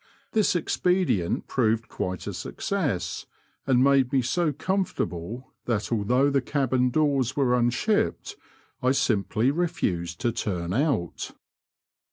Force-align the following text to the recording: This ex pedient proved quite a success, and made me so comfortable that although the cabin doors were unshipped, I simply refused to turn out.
This 0.31 0.55
ex 0.55 0.77
pedient 0.77 1.45
proved 1.45 1.87
quite 1.87 2.25
a 2.25 2.33
success, 2.33 3.27
and 3.67 3.83
made 3.83 4.11
me 4.11 4.23
so 4.23 4.51
comfortable 4.51 5.53
that 5.65 5.91
although 5.91 6.31
the 6.31 6.41
cabin 6.41 6.89
doors 6.89 7.35
were 7.35 7.53
unshipped, 7.53 8.35
I 8.81 8.93
simply 8.93 9.51
refused 9.51 10.19
to 10.21 10.31
turn 10.31 10.73
out. 10.73 11.33